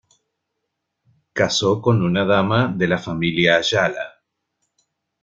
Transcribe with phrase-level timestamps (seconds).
[1.31, 4.23] Casó con una dama de la familia Ayala.